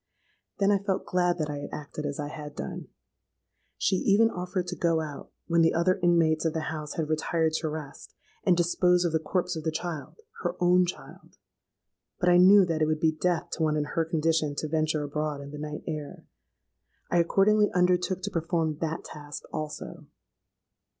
[0.57, 2.87] Then I felt glad that I had acted as I had done.
[3.77, 7.53] She even offered to go out, when the other inmates of the house had retired
[7.57, 11.37] to rest, and dispose of the corpse of the child—her own child;
[12.19, 15.03] but I knew that it would be death to one in her condition to venture
[15.03, 16.25] abroad in the night air.
[17.11, 20.07] I accordingly undertook to perform that task also.